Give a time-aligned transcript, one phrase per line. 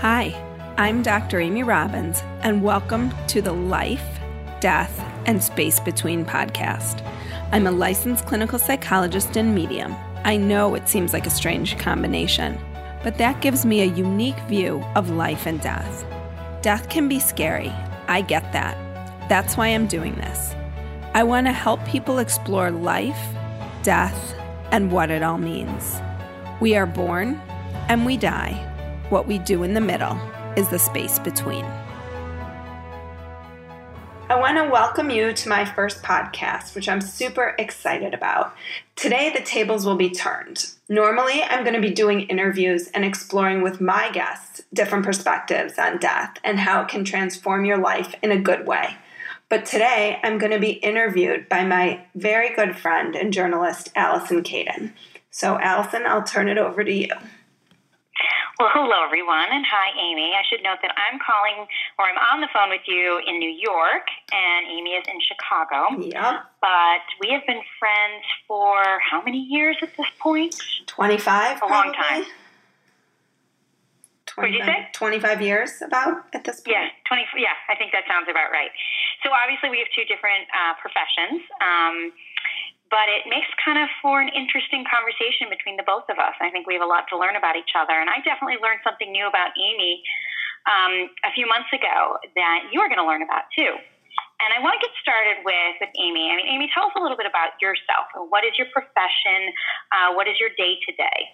[0.00, 0.32] Hi,
[0.78, 1.40] I'm Dr.
[1.40, 4.18] Amy Robbins, and welcome to the Life,
[4.58, 7.06] Death, and Space Between podcast.
[7.52, 9.94] I'm a licensed clinical psychologist and medium.
[10.24, 12.58] I know it seems like a strange combination,
[13.02, 16.06] but that gives me a unique view of life and death.
[16.62, 17.70] Death can be scary.
[18.08, 18.78] I get that.
[19.28, 20.54] That's why I'm doing this.
[21.12, 23.20] I want to help people explore life,
[23.82, 24.34] death,
[24.72, 26.00] and what it all means.
[26.58, 27.38] We are born
[27.90, 28.66] and we die.
[29.10, 30.16] What we do in the middle
[30.56, 31.64] is the space between.
[34.28, 38.54] I want to welcome you to my first podcast, which I'm super excited about.
[38.94, 40.70] Today, the tables will be turned.
[40.88, 45.98] Normally, I'm going to be doing interviews and exploring with my guests different perspectives on
[45.98, 48.94] death and how it can transform your life in a good way.
[49.48, 54.44] But today, I'm going to be interviewed by my very good friend and journalist, Allison
[54.44, 54.92] Caden.
[55.32, 57.08] So, Allison, I'll turn it over to you.
[58.60, 60.36] Well, hello, everyone, and hi, Amy.
[60.36, 61.64] I should note that I'm calling
[61.96, 65.96] or I'm on the phone with you in New York, and Amy is in Chicago.
[65.96, 66.44] Yeah.
[66.60, 70.60] But we have been friends for how many years at this point?
[70.92, 71.64] 25?
[71.64, 72.28] A long time.
[74.36, 74.88] What'd you 25 say?
[74.92, 76.76] 25 years, about at this point?
[76.76, 77.40] Yeah, 20.
[77.40, 78.76] Yeah, I think that sounds about right.
[79.24, 81.40] So obviously, we have two different uh, professions.
[81.64, 82.12] Um,
[82.90, 86.34] but it makes kind of for an interesting conversation between the both of us.
[86.42, 88.82] I think we have a lot to learn about each other, and I definitely learned
[88.82, 90.02] something new about Amy
[90.66, 93.78] um, a few months ago that you are going to learn about too.
[94.40, 96.32] And I want to get started with with Amy.
[96.32, 98.10] I mean, Amy, tell us a little bit about yourself.
[98.28, 99.54] What is your profession?
[99.92, 101.30] Uh, what is your day to day?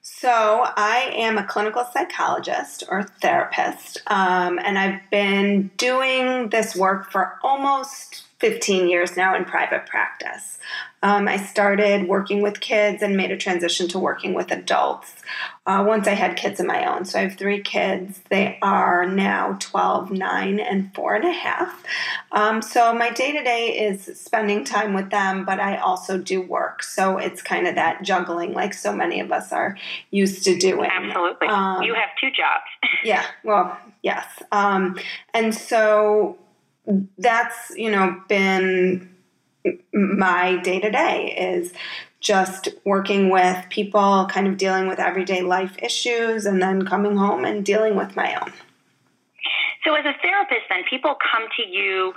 [0.00, 7.10] So, I am a clinical psychologist or therapist, um, and I've been doing this work
[7.10, 10.58] for almost 15 years now in private practice.
[11.02, 15.14] Um, I started working with kids and made a transition to working with adults
[15.64, 17.04] uh, once I had kids of my own.
[17.04, 18.20] So I have three kids.
[18.28, 21.84] They are now 12, 9, and 4 and a half.
[22.32, 26.42] Um, so my day to day is spending time with them, but I also do
[26.42, 26.82] work.
[26.82, 29.78] So it's kind of that juggling like so many of us are
[30.10, 30.90] used to doing.
[30.90, 31.48] Absolutely.
[31.48, 32.64] Um, you have two jobs.
[33.04, 34.26] yeah, well, yes.
[34.50, 34.98] Um,
[35.32, 36.38] and so
[37.18, 39.10] that's, you know, been
[39.92, 41.72] my day to day is
[42.20, 47.44] just working with people, kind of dealing with everyday life issues, and then coming home
[47.44, 48.52] and dealing with my own.
[49.84, 52.14] So, as a therapist, then people come to you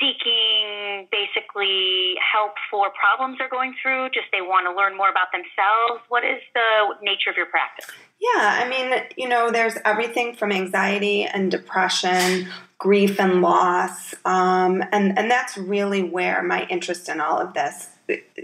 [0.00, 5.28] seeking basically help for problems they're going through, just they want to learn more about
[5.32, 6.02] themselves.
[6.08, 7.86] What is the nature of your practice?
[8.20, 14.82] Yeah, I mean, you know, there's everything from anxiety and depression, grief and loss, um,
[14.92, 17.88] and and that's really where my interest in all of this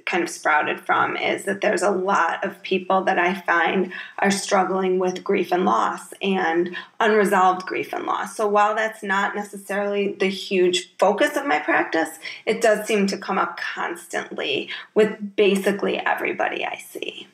[0.04, 4.30] kind of sprouted from is that there's a lot of people that I find are
[4.30, 8.36] struggling with grief and loss and unresolved grief and loss.
[8.36, 13.16] So while that's not necessarily the huge focus of my practice, it does seem to
[13.16, 17.28] come up constantly with basically everybody I see.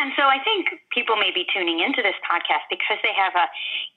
[0.00, 3.44] And so I think people may be tuning into this podcast because they have a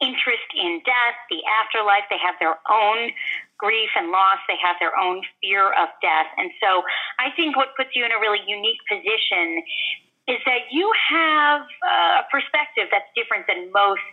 [0.03, 2.03] interest in death, the afterlife.
[2.11, 3.15] They have their own
[3.55, 4.43] grief and loss.
[4.51, 6.27] They have their own fear of death.
[6.35, 6.83] And so
[7.23, 9.63] I think what puts you in a really unique position
[10.27, 14.03] is that you have a perspective that's different than most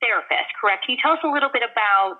[0.00, 0.88] therapists, correct?
[0.88, 2.16] Can you tell us a little bit about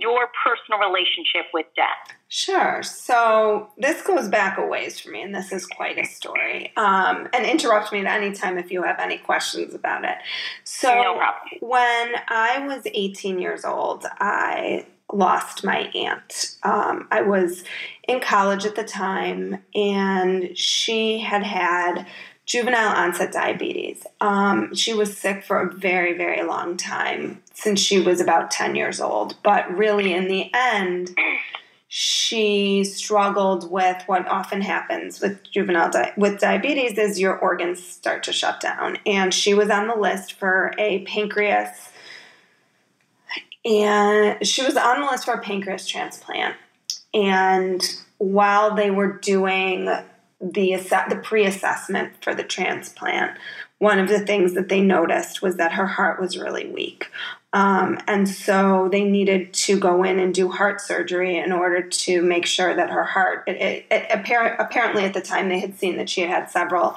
[0.00, 2.16] your personal relationship with death?
[2.28, 2.82] Sure.
[2.82, 6.72] So this goes back a ways for me, and this is quite a story.
[6.76, 10.16] Um, and interrupt me at any time if you have any questions about it.
[10.64, 11.20] So No
[11.60, 16.56] when I was 18 years old, I lost my aunt.
[16.62, 17.64] Um, I was
[18.06, 22.06] in college at the time, and she had had
[22.50, 24.04] juvenile onset diabetes.
[24.20, 28.74] Um, she was sick for a very, very long time since she was about 10
[28.74, 29.36] years old.
[29.44, 31.16] But really, in the end,
[31.86, 38.24] she struggled with what often happens with juvenile di- with diabetes is your organs start
[38.24, 41.88] to shut down and she was on the list for a pancreas
[43.64, 46.54] and she was on the list for a pancreas transplant
[47.12, 49.90] and while they were doing
[50.40, 50.76] the
[51.08, 53.38] the pre-assessment for the transplant
[53.80, 57.10] one of the things that they noticed was that her heart was really weak.
[57.54, 62.22] Um, and so they needed to go in and do heart surgery in order to
[62.22, 65.78] make sure that her heart it, it, it appar- apparently at the time they had
[65.78, 66.96] seen that she had had several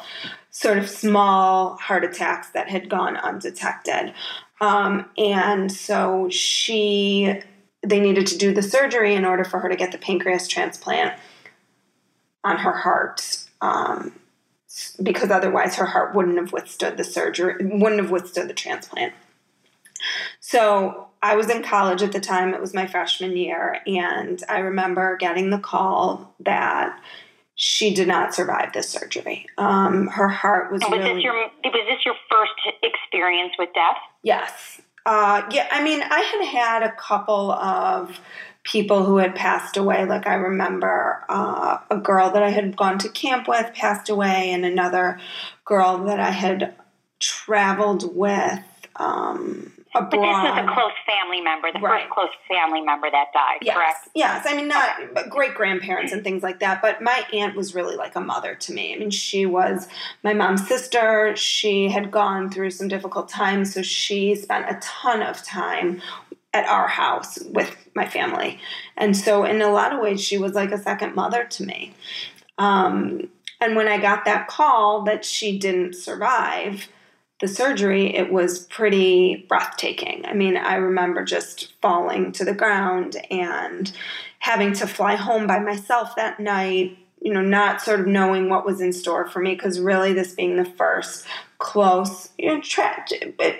[0.52, 4.14] sort of small heart attacks that had gone undetected.
[4.60, 7.42] Um, and so she
[7.82, 11.18] they needed to do the surgery in order for her to get the pancreas transplant
[12.44, 14.14] on her heart um,
[15.02, 19.14] because otherwise her heart wouldn't have withstood the surgery, wouldn't have withstood the transplant.
[20.40, 22.54] So I was in college at the time.
[22.54, 27.00] It was my freshman year, and I remember getting the call that
[27.56, 29.46] she did not survive this surgery.
[29.58, 30.82] Um, her heart was.
[30.82, 33.98] Was really, this your Was this your first experience with death?
[34.24, 34.82] Yes.
[35.06, 35.68] Uh, yeah.
[35.72, 38.20] I mean, I had had a couple of
[38.64, 40.06] people who had passed away.
[40.06, 44.52] Like I remember uh, a girl that I had gone to camp with passed away,
[44.52, 45.20] and another
[45.66, 46.76] girl that I had
[47.20, 48.60] traveled with.
[48.96, 50.12] Um, abroad.
[50.12, 52.04] But this was a close family member, the Right.
[52.04, 54.08] first close family member that died, Yes, correct?
[54.16, 54.46] yes.
[54.50, 58.16] I mean, not great grandparents and things like that, but my aunt was really like
[58.16, 58.96] a mother to me.
[58.96, 59.88] I mean, she was
[60.24, 61.36] my mom's sister.
[61.36, 66.02] She had gone through some difficult times, so she spent a ton of time
[66.54, 68.60] at our house with my family.
[68.96, 71.94] And so, in a lot of ways, she was like a second mother to me.
[72.58, 73.30] Um,
[73.60, 76.88] and when I got that call that she didn't survive,
[77.40, 80.26] the surgery, it was pretty breathtaking.
[80.26, 83.92] I mean, I remember just falling to the ground and
[84.40, 88.66] having to fly home by myself that night, you know, not sort of knowing what
[88.66, 91.26] was in store for me because really this being the first
[91.58, 93.06] close, you know, tra-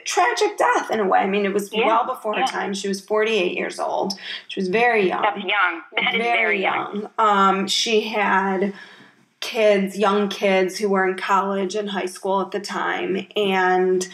[0.04, 1.20] tragic death in a way.
[1.20, 2.74] I mean, it was Yeah, well before her time.
[2.74, 4.20] She was 48 years old.
[4.50, 5.82] She was very young That's young.
[5.96, 7.10] That is very, young.
[7.18, 8.74] um, she had
[9.40, 14.06] kids, young kids who were in college and high school at the time, and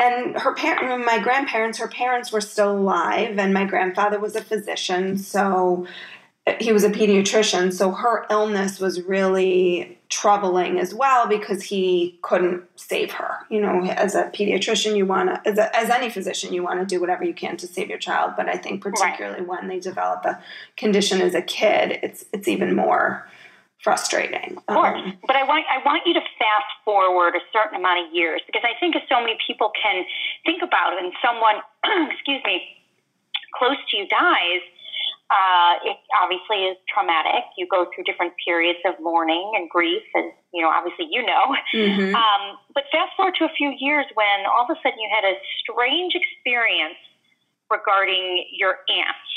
[0.00, 4.40] and her parent, my grandparents, her parents were still alive, and my grandfather was a
[4.42, 5.86] physician, so
[6.60, 7.72] he was a pediatrician.
[7.72, 13.38] So her illness was really troubling as well because he couldn't save her.
[13.50, 16.86] You know, as a pediatrician, you want to, as, as any physician, you want to
[16.86, 18.32] do whatever you can to save your child.
[18.36, 20.42] But I think particularly when they develop a
[20.76, 23.28] condition as a kid, it's it's even more
[23.82, 24.58] frustrating.
[24.68, 25.00] Of course.
[25.02, 28.42] Um, but I want I want you to fast forward a certain amount of years
[28.46, 30.04] because I think so many people can
[30.44, 31.62] think about it and someone
[32.12, 32.74] excuse me
[33.54, 34.62] close to you dies,
[35.30, 37.44] uh, it obviously is traumatic.
[37.58, 41.54] You go through different periods of mourning and grief, as you know, obviously you know.
[41.74, 42.14] mhm.
[42.14, 45.24] Um, but fast forward to a few years when all of a sudden you had
[45.24, 46.96] a strange experience
[47.70, 49.28] regarding your aunt.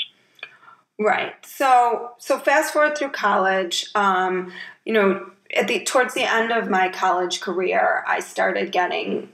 [0.98, 1.34] Right.
[1.44, 3.86] So so fast forward through college.
[3.94, 4.52] Um,
[4.84, 9.28] you know, at the towards the end of my college career, I started getting.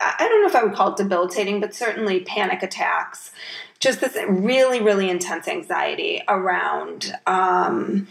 [0.00, 3.32] I don't know if I would call it debilitating, but certainly panic attacks.
[3.78, 8.08] Just this really, really intense anxiety around um,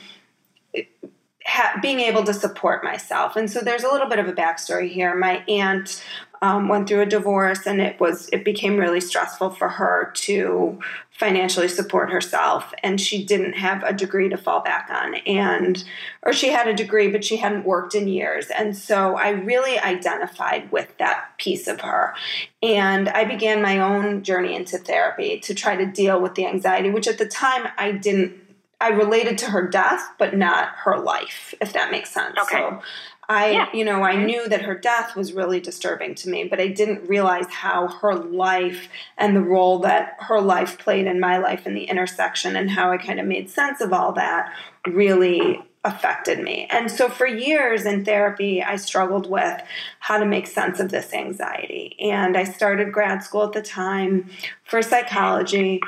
[1.46, 3.36] ha- being able to support myself.
[3.36, 5.16] And so there's a little bit of a backstory here.
[5.16, 6.04] My aunt
[6.42, 10.80] um, went through a divorce, and it was it became really stressful for her to
[11.12, 15.84] financially support herself, and she didn't have a degree to fall back on, and
[16.24, 19.80] or she had a degree, but she hadn't worked in years, and so I really
[19.80, 22.14] identified with that piece of her,
[22.62, 26.90] and I began my own journey into therapy to try to deal with the anxiety,
[26.90, 28.46] which at the time I didn't
[28.82, 32.38] I related to her death, but not her life, if that makes sense.
[32.38, 32.58] Okay.
[32.58, 32.82] So
[33.28, 33.68] I, Yeah.
[33.74, 37.08] you know, I knew that her death was really disturbing to me, but I didn't
[37.10, 38.88] realize how her life
[39.18, 42.92] and the role that her life played in my life in the intersection and how
[42.92, 44.54] I kind of made sense of all that
[44.88, 46.68] really affected me.
[46.72, 49.62] And so for years in therapy, I struggled with
[50.00, 51.96] how to make sense of this anxiety.
[52.00, 54.30] And I started grad school at the time
[54.64, 55.80] for psychology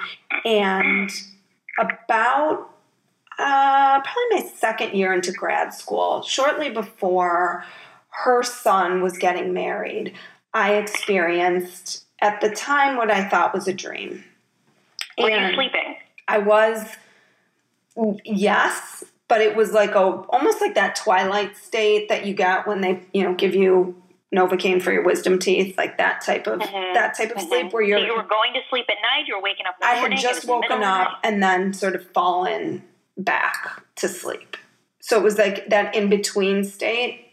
[0.46, 1.10] and
[1.80, 2.70] about
[3.40, 7.64] uh, probably my second year into grad school, shortly before
[8.10, 10.14] her son was getting married,
[10.54, 14.24] I experienced at the time what I thought was a dream.
[15.20, 15.96] Were you sleeping?
[16.28, 16.86] I was,
[18.26, 22.82] yes, but it was like a almost like that twilight state that you get when
[22.82, 24.02] they you know give you
[24.34, 26.94] novocaine for your wisdom teeth, like that type of Mhm.
[26.94, 27.48] that type of Mhm.
[27.48, 29.28] sleep where you're so you were going to sleep at night.
[29.28, 29.80] You were waking up.
[29.80, 32.84] The I had just was the middle woken up and then sort of fallen
[33.18, 34.58] back to sleep.
[35.00, 37.32] So it was like that in between state.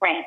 [0.00, 0.26] Right.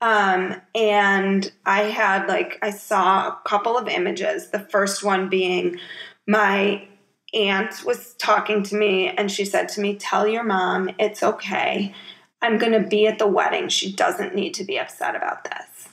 [0.00, 4.50] Um, and I had like, I saw a couple of images.
[4.50, 5.78] The first one being
[6.26, 6.86] my
[7.32, 11.94] aunt was talking to me and she said to me, Tell your mom it's okay.
[12.42, 13.68] I'm going to be at the wedding.
[13.68, 15.88] She doesn't need to be upset about this.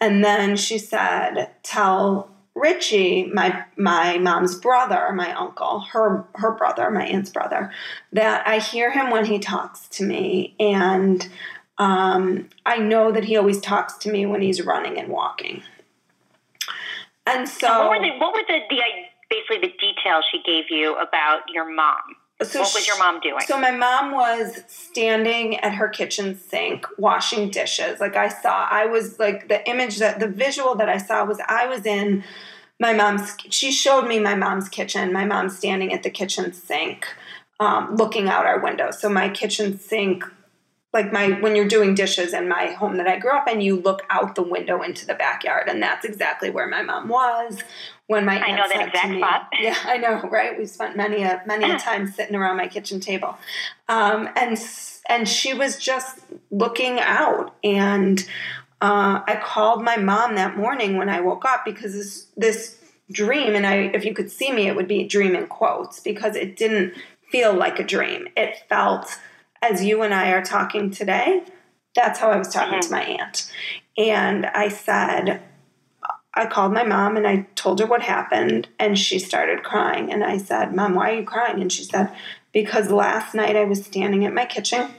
[0.00, 6.90] And then she said, Tell Richie, my my mom's brother, my uncle, her her brother,
[6.90, 7.72] my aunt's brother,
[8.12, 11.26] that I hear him when he talks to me, and
[11.78, 15.62] um, I know that he always talks to me when he's running and walking.
[17.26, 18.80] And so, what were the what were the, the
[19.30, 22.00] basically the details she gave you about your mom?
[22.44, 23.40] So what was your mom doing?
[23.46, 28.00] So my mom was standing at her kitchen sink washing dishes.
[28.00, 31.40] Like I saw, I was like the image that the visual that I saw was
[31.48, 32.24] I was in
[32.80, 33.36] my mom's.
[33.50, 35.12] She showed me my mom's kitchen.
[35.12, 37.06] My mom standing at the kitchen sink,
[37.60, 38.90] um, looking out our window.
[38.90, 40.24] So my kitchen sink
[40.92, 43.76] like my when you're doing dishes in my home that I grew up in, you
[43.76, 47.62] look out the window into the backyard, and that's exactly where my mom was
[48.08, 49.48] when my I know that exact me, spot.
[49.60, 50.58] Yeah, I know, right?
[50.58, 53.38] We spent many a many a time sitting around my kitchen table,
[53.88, 54.58] um, and
[55.08, 56.20] and she was just
[56.50, 58.20] looking out, and
[58.82, 62.78] uh, I called my mom that morning when I woke up because this this
[63.10, 66.00] dream, and I if you could see me, it would be a dream in quotes
[66.00, 66.92] because it didn't
[67.30, 68.28] feel like a dream.
[68.36, 69.18] It felt
[69.62, 71.44] as you and I are talking today,
[71.94, 72.88] that's how I was talking mm-hmm.
[72.88, 73.50] to my aunt.
[73.96, 75.40] And I said,
[76.34, 80.12] I called my mom and I told her what happened, and she started crying.
[80.12, 81.60] And I said, Mom, why are you crying?
[81.60, 82.10] And she said,
[82.52, 84.90] Because last night I was standing at my kitchen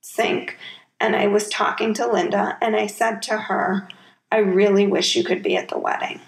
[0.00, 0.56] sink
[1.00, 3.88] and I was talking to Linda, and I said to her,
[4.32, 6.20] I really wish you could be at the wedding.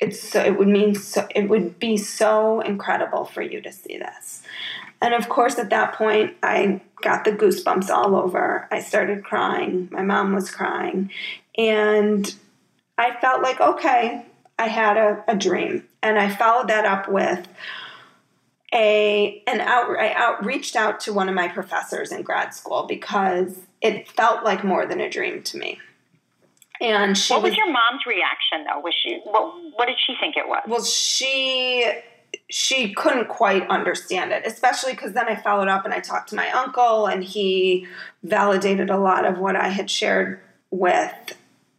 [0.00, 3.98] It's so it would mean so it would be so incredible for you to see
[3.98, 4.42] this.
[5.00, 8.66] And of course, at that point, I got the goosebumps all over.
[8.70, 9.88] I started crying.
[9.92, 11.10] My mom was crying.
[11.56, 12.34] And
[12.96, 14.26] I felt like, okay,
[14.58, 15.84] I had a, a dream.
[16.02, 17.46] And I followed that up with
[18.74, 22.84] a an out I out reached out to one of my professors in grad school
[22.86, 25.78] because it felt like more than a dream to me.
[26.80, 28.80] And she What was, was your mom's reaction though?
[28.80, 30.62] Was she what what did she think it was?
[30.66, 31.90] Well, she
[32.50, 36.36] she couldn't quite understand it, especially because then I followed up and I talked to
[36.36, 37.86] my uncle, and he
[38.22, 41.12] validated a lot of what I had shared with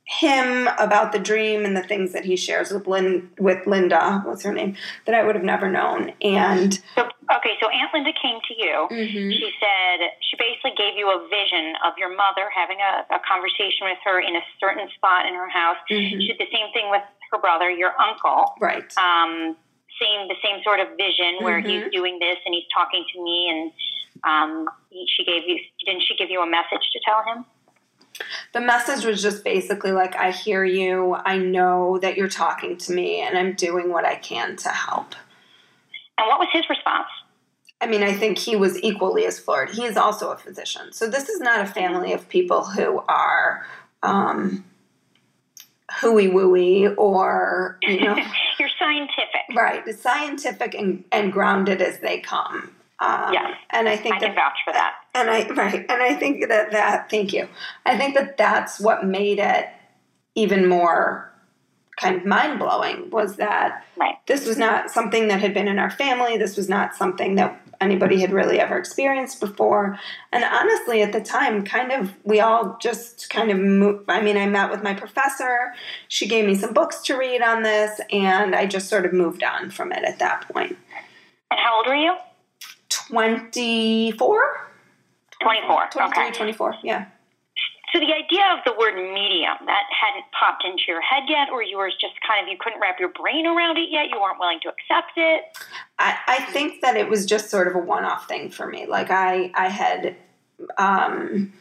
[0.05, 4.41] him about the dream and the things that he shares with Lynn, with Linda, what's
[4.41, 4.75] her name,
[5.05, 6.13] that I would have never known.
[6.23, 8.87] And so, okay, so Aunt Linda came to you.
[8.89, 9.29] Mm-hmm.
[9.29, 13.85] She said she basically gave you a vision of your mother having a, a conversation
[13.85, 15.77] with her in a certain spot in her house.
[15.91, 16.19] Mm-hmm.
[16.21, 18.55] She did the same thing with her brother, your uncle.
[18.59, 18.89] Right.
[18.97, 19.55] Um,
[20.01, 21.69] same the same sort of vision where mm-hmm.
[21.69, 23.71] he's doing this and he's talking to me and
[24.23, 27.45] um, he, she gave you didn't she give you a message to tell him
[28.53, 32.91] the message was just basically like i hear you i know that you're talking to
[32.91, 35.15] me and i'm doing what i can to help
[36.17, 37.07] and what was his response
[37.81, 39.69] I mean, I think he was equally as floored.
[39.69, 40.91] He is also a physician.
[40.91, 43.65] So this is not a family of people who are
[44.03, 44.65] um,
[46.01, 48.17] hooey wooey or, you know.
[48.89, 49.55] Scientific.
[49.55, 49.87] Right.
[49.87, 52.75] As scientific and, and grounded as they come.
[52.99, 53.55] Um, yes.
[53.69, 54.93] And I think I that, can vouch for that.
[55.13, 55.85] And I, right.
[55.89, 57.47] And I think that that, thank you.
[57.85, 59.69] I think that that's what made it
[60.35, 61.31] even more
[61.97, 64.15] kind of mind blowing was that right.
[64.25, 66.37] this was not something that had been in our family.
[66.37, 69.97] This was not something that anybody had really ever experienced before.
[70.31, 74.09] And honestly, at the time, kind of, we all just kind of moved.
[74.09, 75.73] I mean, I met with my professor.
[76.07, 79.43] She gave me some books to read on this, and I just sort of moved
[79.43, 80.77] on from it at that point.
[81.51, 82.15] And how old were you?
[82.89, 84.67] 24.
[85.41, 85.87] 24.
[85.91, 86.31] 23, okay.
[86.35, 87.05] 24, yeah.
[87.91, 91.63] So the idea of the word medium that hadn't popped into your head yet, or
[91.63, 94.09] you were just kind of you couldn't wrap your brain around it yet.
[94.09, 95.43] You weren't willing to accept it.
[95.97, 98.85] I, I think that it was just sort of a one-off thing for me.
[98.85, 100.15] Like I I had
[100.77, 101.53] um,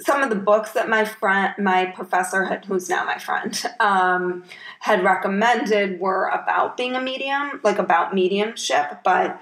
[0.00, 4.44] some of the books that my friend my professor had who's now my friend um,
[4.80, 9.40] had recommended were about being a medium, like about mediumship, but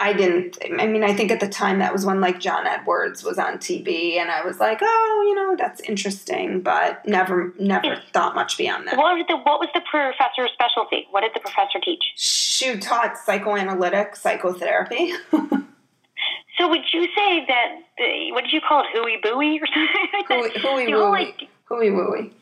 [0.00, 0.58] I didn't.
[0.80, 3.58] I mean, I think at the time that was when like John Edwards was on
[3.58, 8.58] TV, and I was like, oh, you know, that's interesting, but never, never thought much
[8.58, 8.96] beyond that.
[8.96, 11.06] What was the What was the professor's specialty?
[11.10, 12.02] What did the professor teach?
[12.16, 15.12] She taught psychoanalytic psychotherapy.
[15.32, 17.76] so would you say that?
[17.96, 18.88] The, what did you call it?
[18.92, 20.60] Hooey booey or something?
[20.60, 21.48] Hooey wooey.
[21.66, 22.32] Hooey wooey.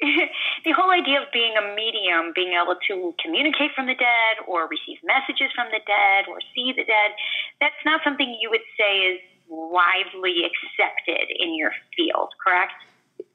[0.64, 4.66] the whole idea of being a medium, being able to communicate from the dead or
[4.68, 7.10] receive messages from the dead or see the dead,
[7.60, 12.72] that's not something you would say is widely accepted in your field, correct?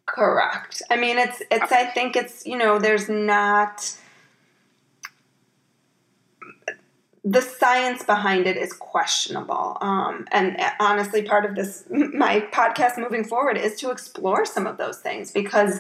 [0.06, 0.82] Correct.
[0.90, 1.72] I mean, it's it's.
[1.72, 3.92] I think it's you know, there's not
[7.27, 9.79] the science behind it is questionable.
[9.82, 14.77] Um, and honestly, part of this, my podcast moving forward, is to explore some of
[14.77, 15.79] those things because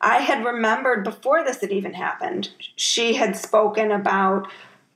[0.00, 4.48] I had remembered before this had even happened, she had spoken about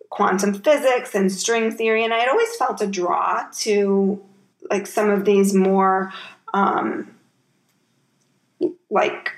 [0.09, 4.21] quantum physics and string theory, and I had always felt a draw to
[4.71, 6.12] like some of these more
[6.54, 7.14] um,
[8.90, 9.33] like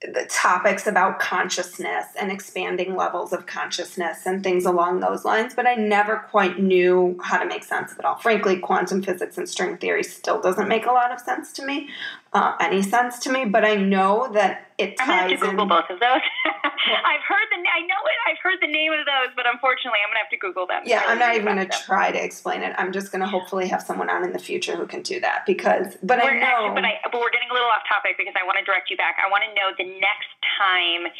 [0.00, 5.66] the topics about consciousness and expanding levels of consciousness and things along those lines, but
[5.66, 8.16] I never quite knew how to make sense of it all.
[8.16, 11.88] Frankly, quantum physics and string theory still doesn't make a lot of sense to me,
[12.32, 15.36] uh, any sense to me, but I know that it ties I'm gonna have to
[15.46, 15.68] Google in.
[15.68, 16.20] both of those.
[16.44, 18.18] I've heard the I know it.
[18.28, 20.82] I've heard the name of those, but unfortunately, I'm gonna have to Google them.
[20.84, 21.80] Yeah, I I'm not even going to them.
[21.84, 22.74] try to explain it.
[22.78, 25.44] I'm just going to hopefully have someone on in the future who can do that
[25.46, 26.46] because, but I We're know.
[26.46, 28.90] actually, but I but we're getting a little off topic because I want to direct
[28.90, 29.16] you back.
[29.24, 30.28] I want to know the next
[30.60, 31.10] time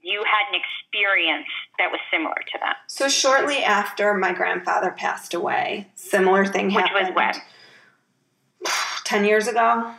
[0.00, 1.48] you had an experience
[1.78, 2.76] that was similar to that.
[2.86, 6.94] So shortly after my grandfather passed away, similar thing happened.
[7.08, 8.72] Which was when?
[9.04, 9.92] Ten years ago.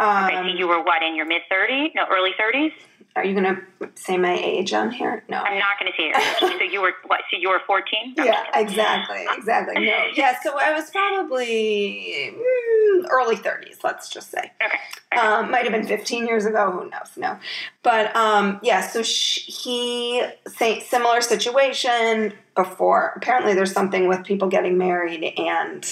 [0.00, 1.94] Um, Okay, so you were what in your mid 30s?
[1.94, 2.72] No, early 30s.
[3.16, 3.60] are you gonna
[3.96, 5.22] say my age on here?
[5.28, 5.38] No.
[5.38, 6.58] I'm not going to say your age.
[6.58, 7.20] so you were what?
[7.30, 8.14] So you were 14?
[8.16, 9.74] No, yeah, exactly, exactly.
[9.84, 10.36] No, yeah.
[10.42, 13.78] So I was probably mm, early thirties.
[13.84, 14.52] Let's just say.
[14.64, 15.18] Okay.
[15.20, 16.70] Um, might have been 15 years ago.
[16.70, 17.10] Who knows?
[17.16, 17.38] No,
[17.82, 18.80] but um, yeah.
[18.86, 23.12] So sh- he say similar situation before.
[23.16, 25.84] Apparently, there's something with people getting married and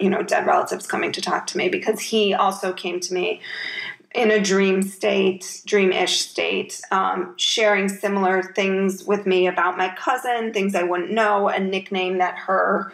[0.00, 3.40] you know dead relatives coming to talk to me because he also came to me
[4.14, 10.52] in a dream state, dream-ish state, um, sharing similar things with me about my cousin,
[10.52, 12.92] things I wouldn't know, a nickname that her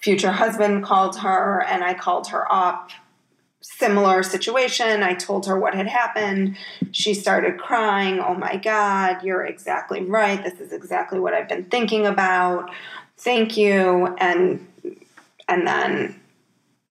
[0.00, 2.90] future husband called her, and I called her up
[3.62, 5.02] similar situation.
[5.02, 6.56] I told her what had happened.
[6.92, 8.20] She started crying.
[8.20, 10.42] Oh my God, you're exactly right.
[10.42, 12.70] This is exactly what I've been thinking about.
[13.18, 14.14] Thank you.
[14.18, 14.66] And
[15.50, 16.20] and then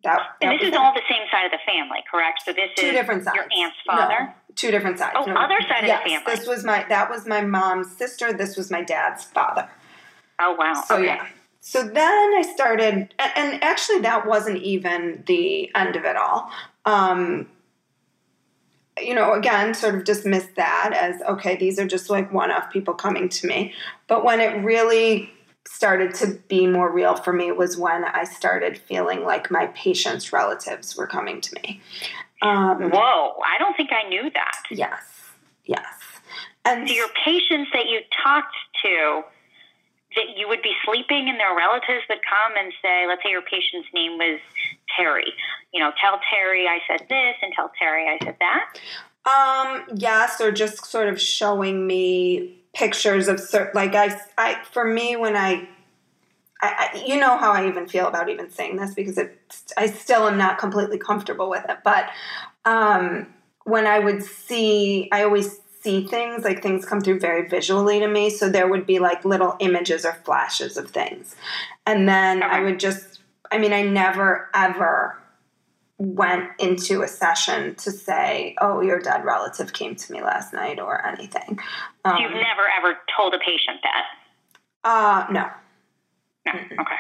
[0.04, 2.42] that, and this is all the same side of the family, correct?
[2.46, 3.36] So this two is different sides.
[3.36, 4.34] your aunt's No, father.
[4.56, 5.14] two different sides.
[5.16, 6.24] Oh, other side of the family.
[6.26, 8.32] This was my that was my mom's sister.
[8.32, 9.70] This was my dad's father.
[10.40, 10.84] Oh wow.
[10.88, 11.06] So okay.
[11.06, 11.28] yeah.
[11.62, 16.50] So then I started, and, and actually that wasn't even the end of it all.
[16.86, 17.50] Um,
[19.02, 22.72] you know, again, sort of dismissed that as okay, these are just like one off
[22.72, 23.74] people coming to me.
[24.08, 25.32] But when it really
[25.68, 30.34] started to be more real for me was when I started feeling like my patients'
[30.34, 31.82] relatives were coming to me.
[32.42, 33.40] Um, Whoa!
[33.46, 34.62] I don't think I knew that.
[34.72, 35.04] yes,
[35.66, 35.86] yes.
[36.66, 39.22] And So your patients that you talked to,
[40.16, 43.42] that you would be sleeping and their relatives would come and say, let's say your
[43.42, 44.40] patient's name was
[44.98, 45.34] Terry.
[45.74, 48.80] You know, tell Terry I said this and tell Terry I said that.
[49.26, 54.86] Um, yes, or just sort of showing me pictures of certain, like I, I, for
[54.86, 55.68] me, when I,
[56.62, 59.38] I, I, you know how I even feel about even saying this because it,
[59.78, 61.78] I still am not completely comfortable with it.
[61.84, 62.10] But
[62.66, 63.28] um,
[63.64, 68.08] when I would see, I always see things like things come through very visually to
[68.08, 68.30] me.
[68.30, 71.36] So there would be like little images or flashes of things,
[71.86, 75.18] and then I would just, I mean, I never ever
[76.00, 80.80] went into a session to say, "Oh, your dead relative came to me last night"
[80.80, 81.60] or anything.
[82.06, 84.06] Um, You've never ever told a patient that.
[84.90, 85.50] uh, no,
[86.46, 86.54] No.
[86.82, 86.96] Okay.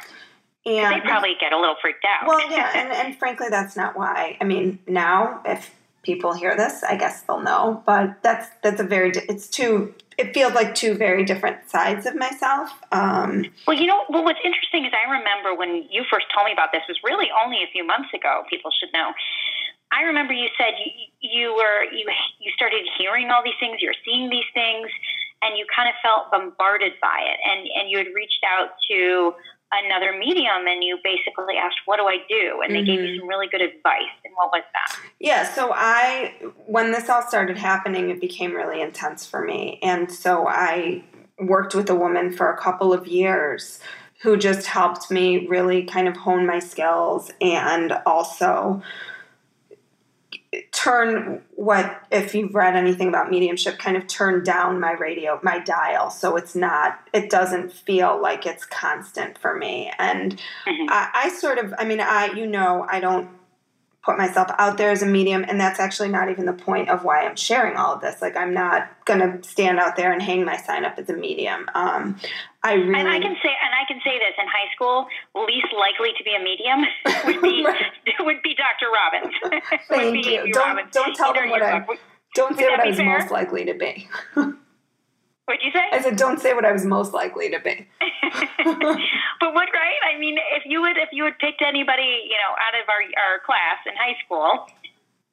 [0.66, 2.28] and They probably get a little freaked out.
[2.28, 4.38] well, yeah, and, and frankly, that's not why.
[4.42, 7.82] I mean, now if people hear this, I guess they'll know.
[7.86, 9.94] But that's that's a very it's two.
[10.20, 12.70] It feels like two very different sides of myself.
[12.92, 16.52] Um, Well, you know, well, what's interesting is I remember when you first told me
[16.52, 18.44] about this was really only a few months ago.
[18.50, 19.14] People should know.
[19.96, 20.92] I remember you said you,
[21.24, 22.04] you were you
[22.38, 24.92] you started hearing all these things, you're seeing these things,
[25.42, 29.34] and you kind of felt bombarded by it, and and you had reached out to
[29.72, 33.20] another medium, and you basically asked, "What do I do?" And they gave you mm-hmm.
[33.20, 34.14] some really good advice.
[34.26, 35.00] And what was that?
[35.20, 36.34] Yeah, so I,
[36.66, 39.80] when this all started happening, it became really intense for me.
[39.82, 41.04] And so I
[41.40, 43.80] worked with a woman for a couple of years
[44.22, 48.82] who just helped me really kind of hone my skills and also
[50.72, 55.60] turn what if you've read anything about mediumship kind of turn down my radio my
[55.60, 60.88] dial so it's not it doesn't feel like it's constant for me and Mhm.
[60.90, 63.30] I, I sort of i mean i you know i don't
[64.04, 67.04] put myself out there as a medium and that's actually not even the point of
[67.04, 70.46] why i'm sharing all of this like i'm not gonna stand out there and hang
[70.46, 72.16] my sign up as a medium um,
[72.64, 75.68] i really And I can say, and I can say this: in high school, least
[75.78, 76.80] likely to be a medium
[77.26, 77.66] would be
[78.20, 78.88] would be Dr.
[78.92, 79.36] Robbins.
[79.90, 80.52] Thank you.
[80.54, 81.86] Don't- don't tell Either them what I-
[82.36, 83.20] don't say what i was fair?
[83.20, 84.08] most likely to be
[85.50, 85.86] What'd you say?
[85.92, 87.88] i said don't say what i was most likely to be
[89.40, 90.00] but what, right?
[90.04, 93.02] I mean, if you would, if you had picked anybody, you know, out of our
[93.32, 94.68] our class in high school,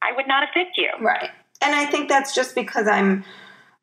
[0.03, 0.91] I would not have picked you.
[1.01, 1.31] Right.
[1.63, 3.25] And I think that's just because I'm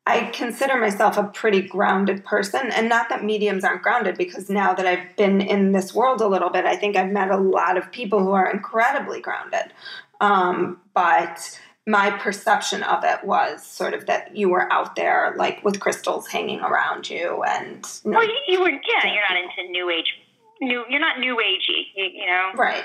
[0.06, 4.74] I consider myself a pretty grounded person and not that mediums aren't grounded because now
[4.74, 7.78] that I've been in this world a little bit, I think I've met a lot
[7.78, 9.72] of people who are incredibly grounded.
[10.20, 15.62] Um, but my perception of it was sort of that you were out there, like
[15.62, 19.36] with crystals hanging around you, and you know, well, you, you were yeah, you're not
[19.36, 20.14] into new age,
[20.60, 22.84] new, you're not new agey, you, you know, right,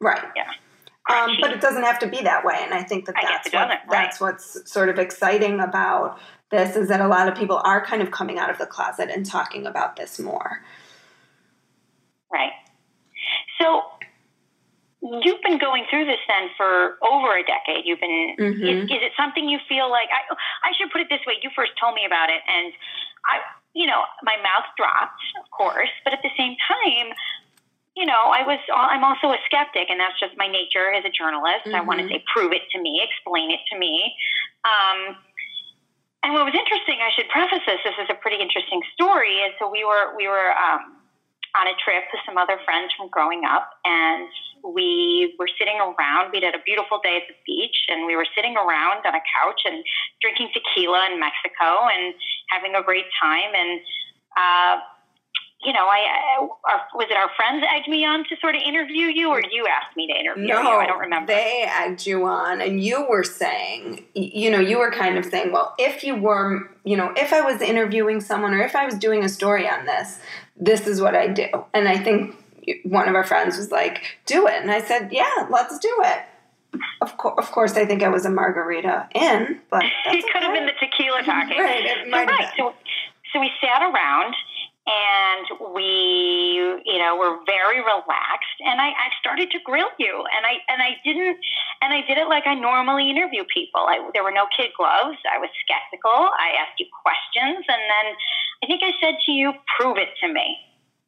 [0.00, 0.50] right, yeah.
[1.12, 3.68] Um, but it doesn't have to be that way, and I think that that's what,
[3.68, 3.80] right.
[3.90, 6.18] that's what's sort of exciting about
[6.50, 9.10] this is that a lot of people are kind of coming out of the closet
[9.10, 10.62] and talking about this more.
[12.32, 12.52] Right.
[13.60, 13.82] So
[15.22, 17.84] you've been going through this then for over a decade.
[17.84, 18.36] You've been.
[18.38, 18.64] Mm-hmm.
[18.64, 20.08] Is, is, it something you feel like?
[20.10, 20.34] I,
[20.66, 21.34] I should put it this way.
[21.42, 22.72] You first told me about it, and
[23.26, 23.40] I,
[23.74, 27.12] you know, my mouth dropped, of course, but at the same time,
[27.96, 31.12] you know, I was, I'm also a skeptic, and that's just my nature as a
[31.12, 31.64] journalist.
[31.64, 31.76] Mm-hmm.
[31.76, 34.12] I want to say, prove it to me, explain it to me.
[34.64, 35.16] Um,
[36.24, 37.80] and what was interesting, I should preface this.
[37.84, 39.44] This is a pretty interesting story.
[39.44, 40.96] And so we were, we were um,
[41.58, 44.28] on a trip with some other friends from growing up, and
[44.62, 46.32] we were sitting around.
[46.32, 49.24] We had a beautiful day at the beach, and we were sitting around on a
[49.32, 49.82] couch and
[50.20, 52.14] drinking tequila in Mexico and
[52.50, 53.54] having a great time.
[53.54, 53.80] And
[54.36, 54.80] uh,
[55.64, 58.62] you know, I, I our, was it our friends egged me on to sort of
[58.62, 60.68] interview you, or you asked me to interview no, you?
[60.68, 61.32] I don't remember.
[61.32, 65.52] They egged you on, and you were saying, you know, you were kind of saying,
[65.52, 68.94] well, if you were, you know, if I was interviewing someone, or if I was
[68.94, 70.18] doing a story on this,
[70.58, 71.46] this is what I do.
[71.74, 72.34] And I think
[72.84, 76.20] one of our friends was like, do it, and I said, yeah, let's do it.
[77.00, 80.44] Of, co- of course, I think I was a margarita in, but it could okay.
[80.44, 81.58] have been the tequila talking.
[81.58, 82.52] right, it might so, right.
[82.56, 82.74] So,
[83.32, 84.34] so we sat around
[84.86, 90.46] and we you know were very relaxed and I, I started to grill you and
[90.46, 91.38] i and i didn't
[91.82, 95.18] and i did it like i normally interview people I, there were no kid gloves
[95.26, 98.14] i was skeptical i asked you questions and then
[98.62, 100.58] i think i said to you prove it to me.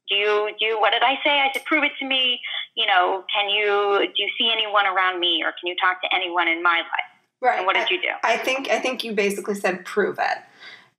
[0.09, 1.41] Do you do you, what did i say?
[1.41, 2.41] I said prove it to me.
[2.77, 6.09] You know can you do you see anyone around me or can you talk to
[6.15, 7.11] anyone in my life?
[7.41, 7.59] Right.
[7.59, 8.09] And what did I, you do?
[8.25, 10.39] I think i think you basically said prove it.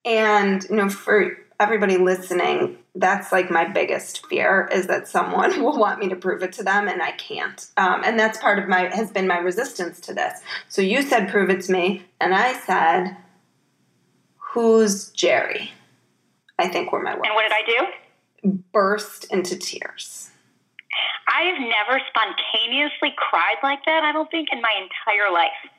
[0.06, 5.78] And you know for everybody listening, that's like my biggest fear is that someone will
[5.78, 7.68] want me to prove it to them and I can't.
[7.78, 10.40] Um, and that's part of my has been my resistance to this.
[10.70, 13.18] So you said prove it to me, and I said,
[14.38, 15.72] "Who's Jerry?"
[16.60, 17.24] I think were my words.
[17.26, 18.60] And what did I do?
[18.72, 20.30] Burst into tears.
[21.28, 24.04] I've never spontaneously cried like that.
[24.04, 25.72] I don't think in my entire life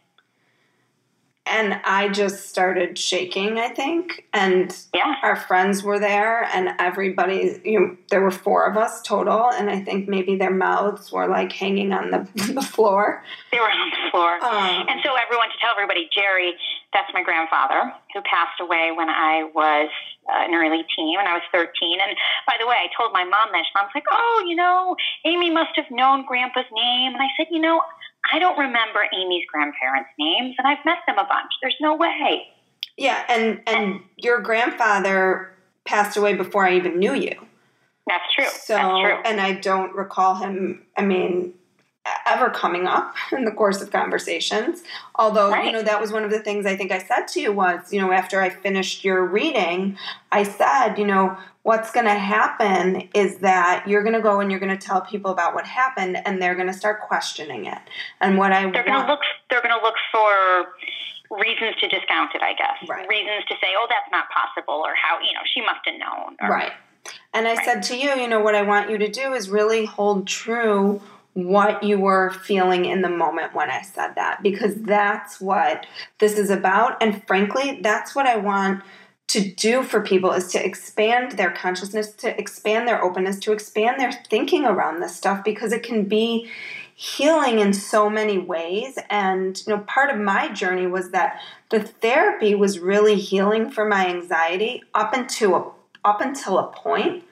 [1.47, 4.27] and I just started shaking, I think.
[4.33, 5.15] And yeah.
[5.23, 9.71] our friends were there, and everybody, you know, there were four of us total, and
[9.71, 13.25] I think maybe their mouths were like hanging on the, the floor.
[13.51, 14.35] They were on the floor.
[14.45, 16.55] Um, and so, everyone, to tell everybody, Jerry,
[16.93, 19.89] that's my grandfather who passed away when I was
[20.29, 21.99] uh, an early teen, when I was 13.
[22.01, 23.65] And by the way, I told my mom that.
[23.75, 27.15] Mom's like, oh, you know, Amy must have known Grandpa's name.
[27.15, 27.83] And I said, you know,
[28.33, 31.53] I don't remember Amy's grandparents' names, and I've met them a bunch.
[31.63, 32.49] There's no way.
[32.97, 35.53] Yeah, and and your grandfather
[35.85, 37.35] passed away before I even knew you.
[38.07, 38.45] That's true.
[38.45, 39.19] So, That's true.
[39.25, 40.85] and I don't recall him.
[40.97, 41.55] I mean,
[42.27, 44.83] ever coming up in the course of conversations.
[45.15, 45.67] Although, right.
[45.67, 47.93] you know, that was one of the things I think I said to you was,
[47.93, 49.97] you know, after I finished your reading,
[50.33, 54.51] I said, you know, what's going to happen is that you're going to go and
[54.51, 57.79] you're going to tell people about what happened and they're going to start questioning it.
[58.21, 59.21] And what I they're going to look
[59.51, 62.89] they're going to look for reasons to discount it, I guess.
[62.89, 63.07] Right.
[63.09, 66.37] Reasons to say, "Oh, that's not possible," or "How you know she must have known."
[66.41, 66.73] Or, right.
[67.33, 67.65] And I right.
[67.65, 71.01] said to you, you know, what I want you to do is really hold true
[71.35, 75.87] what you were feeling in the moment when I said that, because that's what
[76.19, 77.01] this is about.
[77.01, 78.83] And frankly, that's what I want
[79.31, 84.01] to do for people is to expand their consciousness, to expand their openness, to expand
[84.01, 86.51] their thinking around this stuff because it can be
[86.97, 88.99] healing in so many ways.
[89.09, 91.41] And you know, part of my journey was that
[91.71, 95.71] the therapy was really healing for my anxiety up until a,
[96.05, 97.23] up until a point.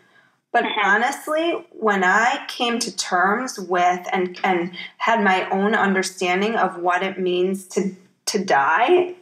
[0.52, 0.88] But mm-hmm.
[0.88, 7.02] honestly, when I came to terms with and and had my own understanding of what
[7.02, 9.16] it means to to die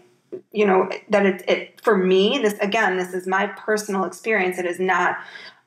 [0.52, 4.66] you know that it, it for me this again this is my personal experience it
[4.66, 5.16] is not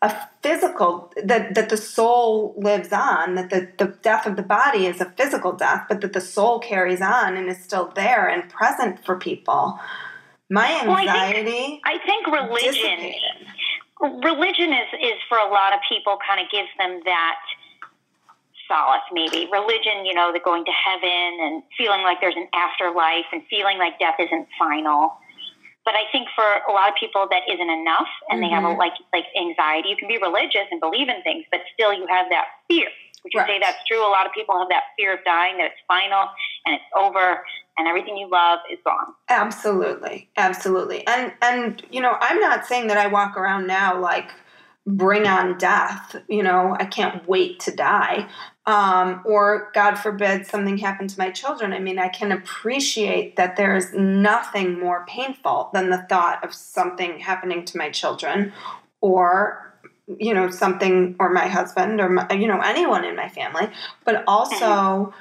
[0.02, 4.86] a physical that that the soul lives on that the, the death of the body
[4.86, 8.50] is a physical death but that the soul carries on and is still there and
[8.50, 9.80] present for people
[10.50, 14.24] my anxiety well, I, think, I think religion dissipated.
[14.24, 17.36] religion is is for a lot of people kind of gives them that
[18.70, 19.50] solace, maybe.
[19.52, 23.78] Religion, you know, the going to heaven and feeling like there's an afterlife and feeling
[23.78, 25.18] like death isn't final.
[25.84, 28.42] But I think for a lot of people that isn't enough and mm-hmm.
[28.46, 28.80] they have a, mm-hmm.
[28.80, 29.90] like like anxiety.
[29.90, 32.88] You can be religious and believe in things, but still you have that fear.
[33.24, 33.50] Would you right.
[33.50, 34.00] say that's true?
[34.00, 36.30] A lot of people have that fear of dying, that it's final
[36.66, 37.44] and it's over
[37.78, 39.14] and everything you love is gone.
[39.30, 41.08] Absolutely, absolutely.
[41.08, 44.30] And and you know, I'm not saying that I walk around now like
[44.86, 46.16] bring on death.
[46.28, 48.28] You know, I can't wait to die.
[48.70, 51.74] Um, or God forbid something happened to my children.
[51.74, 56.54] I mean, I can appreciate that there is nothing more painful than the thought of
[56.54, 58.54] something happening to my children
[59.02, 59.74] or
[60.20, 63.72] you know something or my husband or my, you know anyone in my family.
[64.06, 65.16] But also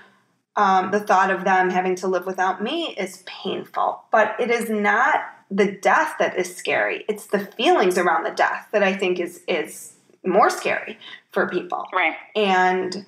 [0.57, 4.03] um, the thought of them having to live without me is painful.
[4.13, 7.07] But it is not the death that is scary.
[7.09, 10.99] It's the feelings around the death that i think is is more scary
[11.31, 11.87] for people.
[11.93, 12.15] Right.
[12.37, 13.07] And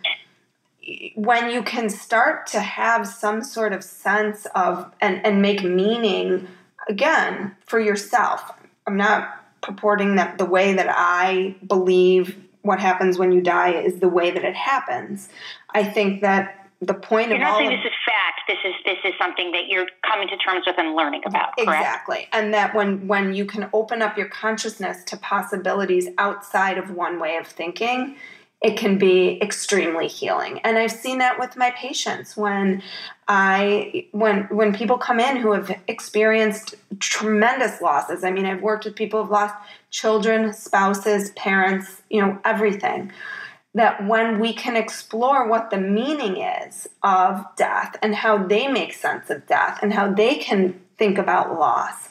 [1.14, 6.48] when you can start to have some sort of sense of and and make meaning
[6.88, 8.52] again for yourself
[8.86, 14.00] i'm not purporting that the way that I believe what happens when you die is
[14.00, 15.28] the way that it happens.
[15.70, 18.40] I think that the point you're of not all saying of, this is fact.
[18.48, 21.56] This is this is something that you're coming to terms with and learning about.
[21.56, 21.68] Correct?
[21.68, 26.90] exactly, and that when when you can open up your consciousness to possibilities outside of
[26.90, 28.16] one way of thinking,
[28.62, 30.60] it can be extremely healing.
[30.64, 32.82] And I've seen that with my patients when
[33.26, 38.22] I when when people come in who have experienced tremendous losses.
[38.22, 39.54] I mean, I've worked with people who've lost
[39.90, 43.12] children, spouses, parents, you know, everything.
[43.72, 48.92] That when we can explore what the meaning is of death and how they make
[48.92, 52.08] sense of death and how they can think about loss,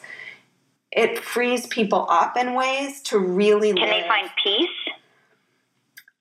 [0.90, 3.90] it frees people up in ways to really Can live.
[3.90, 4.70] they find peace?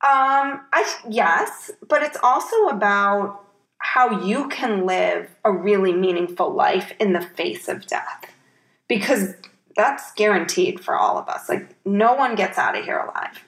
[0.01, 3.43] Um, I yes, but it's also about
[3.79, 8.25] how you can live a really meaningful life in the face of death.
[8.87, 9.33] Because
[9.75, 11.47] that's guaranteed for all of us.
[11.49, 13.43] Like no one gets out of here alive.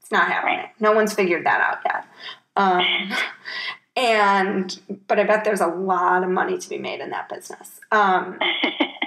[0.00, 0.66] It's not happening.
[0.80, 2.06] No one's figured that out yet.
[2.56, 3.12] Um,
[3.96, 7.80] and but I bet there's a lot of money to be made in that business.
[7.90, 8.38] Um,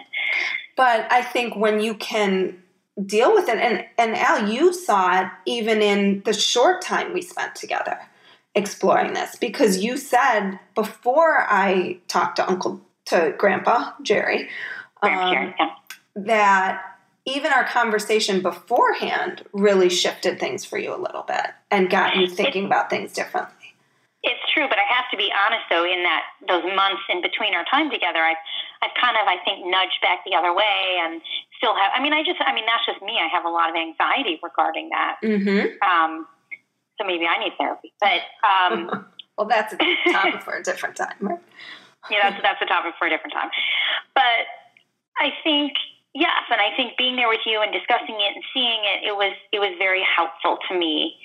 [0.77, 2.61] but I think when you can
[3.03, 7.21] deal with it, and and Al, you saw it even in the short time we
[7.21, 7.99] spent together
[8.53, 14.49] exploring this, because you said before I talked to Uncle to Grandpa Jerry
[15.01, 15.53] um,
[16.15, 16.81] that
[17.25, 22.27] even our conversation beforehand really shifted things for you a little bit and got you
[22.27, 23.51] thinking about things differently.
[24.23, 25.85] It's true, but I have to be honest though.
[25.85, 28.41] In that those months in between our time together, I've
[28.81, 31.21] I've kind of I think nudged back the other way, and
[31.57, 31.91] still have.
[31.95, 33.19] I mean, I just I mean that's just me.
[33.19, 35.17] I have a lot of anxiety regarding that.
[35.23, 35.81] Mm-hmm.
[35.83, 36.27] Um,
[36.97, 37.93] so maybe I need therapy.
[37.99, 39.05] But um,
[39.37, 39.77] Well, that's a
[40.11, 41.15] topic for a different time.
[41.19, 41.39] Right?
[42.11, 43.49] yeah, that's that's a topic for a different time.
[44.13, 44.47] But
[45.17, 45.73] I think
[46.13, 49.15] yes, and I think being there with you and discussing it and seeing it, it
[49.15, 51.15] was it was very helpful to me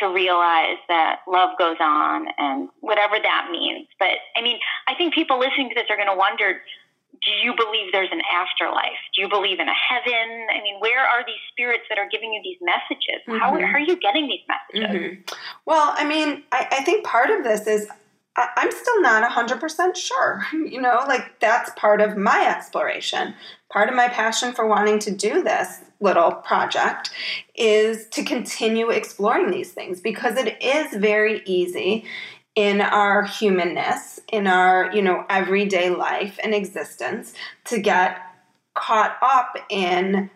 [0.00, 3.88] to realize that love goes on and whatever that means.
[3.98, 6.60] But I mean, I think people listening to this are going to wonder.
[7.24, 8.98] Do you believe there's an afterlife?
[9.14, 10.46] Do you believe in a heaven?
[10.50, 13.22] I mean, where are these spirits that are giving you these messages?
[13.26, 13.66] How, Mhm.
[13.66, 14.94] how are you getting these messages?
[14.94, 15.36] Mhm.
[15.64, 17.88] Well, I mean, I, I think part of this is
[18.36, 20.46] I, I'm still not 100% sure.
[20.52, 23.34] You know, like that's part of my exploration.
[23.70, 27.10] Part of my passion for wanting to do this little project
[27.56, 32.04] is to continue exploring these things because it is very easy
[32.58, 37.32] in our humanness, in our, you know, everyday life and existence
[37.64, 38.20] to get
[38.74, 40.28] caught up in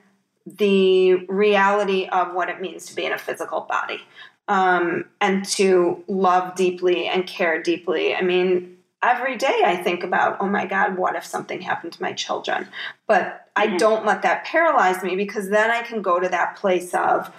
[0.46, 4.00] the reality of what it means to be in a physical body
[4.46, 8.14] um, and to love deeply and care deeply.
[8.14, 12.02] I mean, every day I think about, oh my God, what if something happened to
[12.02, 12.68] my children?
[13.08, 13.78] But I Mhm.
[13.78, 17.32] don't let that paralyze me because then I can go to that place of,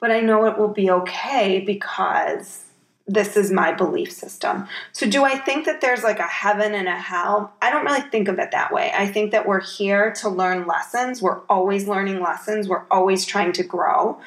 [0.00, 2.64] but I know it will be okay because
[3.12, 4.68] this is my belief system.
[4.92, 7.52] So, do I think that there's like a heaven and a hell?
[7.60, 8.92] I don't really think of it that way.
[8.94, 11.20] I think that we're here to learn lessons.
[11.20, 12.68] We're always learning lessons.
[12.68, 14.20] We're always trying to grow.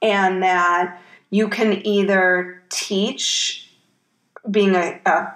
[0.00, 3.68] And that you can either teach
[4.50, 5.34] being a, a,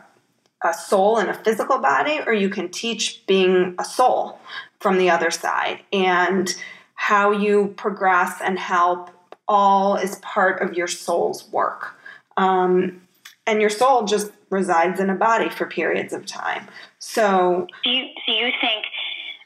[0.64, 4.38] a soul in a physical body, or you can teach being a soul
[4.80, 5.80] from the other side.
[5.92, 6.54] And
[6.94, 9.10] how you progress and help
[9.46, 11.96] all is part of your soul's work.
[12.36, 13.02] Um,
[13.46, 16.66] and your soul just resides in a body for periods of time.
[16.98, 18.84] So, Do you do you think?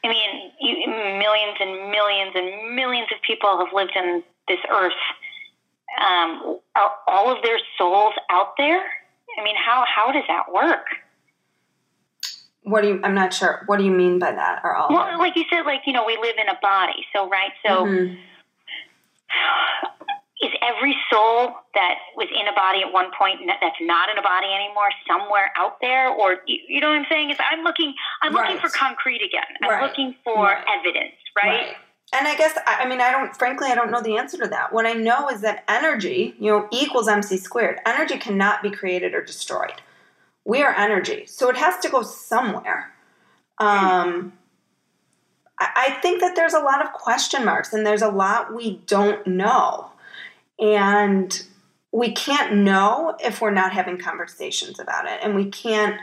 [0.05, 4.93] I mean, you, millions and millions and millions of people have lived on this earth.
[6.01, 8.81] Um, are all of their souls out there?
[9.39, 10.87] I mean, how how does that work?
[12.69, 13.01] what do you?
[13.03, 13.63] I'm not sure.
[13.67, 14.61] What do you mean by that?
[14.63, 14.89] Are all?
[14.91, 17.85] Well, like you said, like you know, we live in a body, so right, so.
[17.85, 18.19] Mhm.
[20.41, 24.23] Is every soul that was in a body at one point that's not in a
[24.23, 28.35] body anymore somewhere out there or you know what i'm saying is i'm looking i'm
[28.35, 28.53] right.
[28.53, 29.83] looking for concrete again i'm right.
[29.83, 30.65] looking for right.
[30.79, 31.75] evidence right?
[32.13, 34.73] and i guess i mean i don't frankly i don't know the answer to that
[34.73, 39.15] what i know is that energy you know equals mc squared energy cannot be created
[39.15, 39.83] or destroyed
[40.45, 42.93] we are energy so it has to go somewhere
[43.61, 44.35] um,
[45.61, 49.27] I think that there's a lot of question marks and there's a lot we don't
[49.27, 49.91] know.
[50.59, 51.43] And
[51.93, 55.21] we can't know if we're not having conversations about it.
[55.23, 56.01] And we can't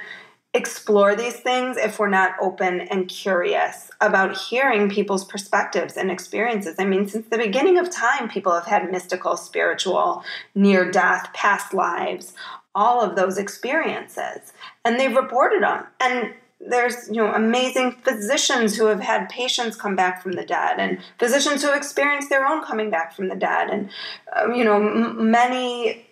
[0.55, 6.75] explore these things if we're not open and curious about hearing people's perspectives and experiences.
[6.79, 10.23] I mean, since the beginning of time, people have had mystical, spiritual,
[10.55, 12.33] near death, past lives,
[12.73, 14.53] all of those experiences.
[14.85, 15.85] And they've reported them.
[15.99, 16.33] And
[16.69, 20.99] there's you know amazing physicians who have had patients come back from the dead and
[21.19, 23.89] physicians who have experienced their own coming back from the dead and
[24.35, 26.05] uh, you know m- many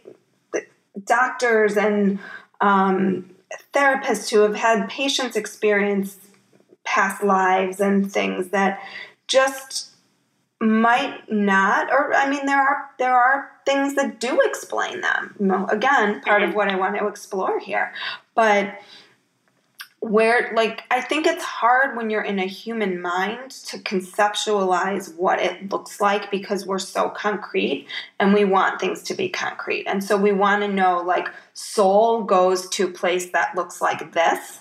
[1.06, 2.20] doctors and
[2.62, 3.30] um,
[3.74, 6.18] therapists who have had patients experience
[6.84, 8.80] past lives and things that
[9.28, 9.92] just
[10.60, 15.46] might not or i mean there are there are things that do explain them you
[15.46, 16.58] know again part of mm-hmm.
[16.58, 17.94] what i want to explore here
[18.34, 18.80] but
[20.04, 25.40] where like i think it's hard when you're in a human mind to conceptualize what
[25.40, 27.88] it looks like because we're so concrete
[28.20, 32.22] and we want things to be concrete and so we want to know like soul
[32.26, 34.60] goes to a place that looks like this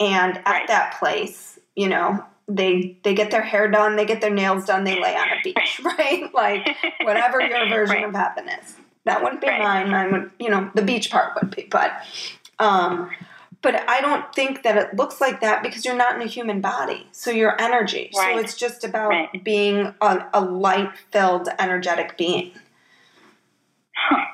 [0.00, 0.66] and at right.
[0.66, 4.82] that place you know they they get their hair done they get their nails done
[4.82, 6.66] they lay on a beach right like
[7.02, 8.04] whatever your version right.
[8.06, 8.74] of heaven is
[9.04, 9.62] that wouldn't be right.
[9.62, 11.92] mine mine would you know the beach part would be but
[12.58, 13.08] um
[13.62, 16.60] but I don't think that it looks like that because you're not in a human
[16.60, 17.06] body.
[17.12, 18.10] So you're energy.
[18.16, 18.34] Right.
[18.34, 19.44] So it's just about right.
[19.44, 22.52] being a, a light filled, energetic being.
[23.94, 24.24] Huh.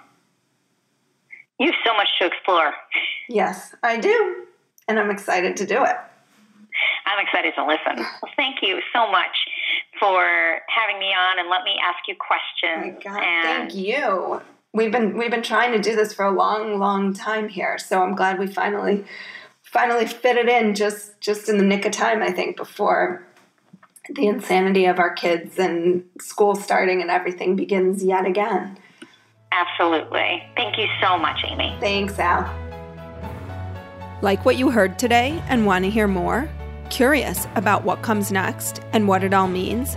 [1.59, 2.73] You have so much to explore.
[3.29, 4.45] Yes, I do.
[4.87, 5.97] And I'm excited to do it.
[7.07, 7.97] I'm excited to listen.
[7.97, 9.37] Well, thank you so much
[9.99, 12.97] for having me on and let me ask you questions.
[12.99, 14.43] Oh God, thank you
[14.77, 17.79] we've been we've been trying to do this for a long, long time here.
[17.79, 19.05] So I'm glad we finally
[19.63, 22.23] finally fit it in just just in the nick of time.
[22.23, 23.27] I think before
[24.15, 28.79] the insanity of our kids and school starting and everything begins yet again.
[29.51, 30.45] Absolutely.
[30.55, 31.77] Thank you so much, Amy.
[31.81, 32.49] Thanks, Al.
[34.23, 36.49] Like what you heard today and want to hear more?
[36.91, 39.97] Curious about what comes next and what it all means?